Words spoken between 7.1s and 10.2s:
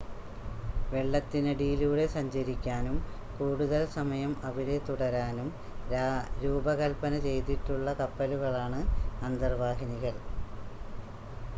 ചെയ്തിട്ടുള്ള കപ്പലുകളാണ് അന്തർവാഹിനികൾ